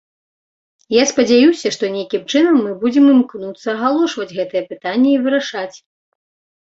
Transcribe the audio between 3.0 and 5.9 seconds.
імкнуцца агалошваць гэтае пытанне і вырашаць.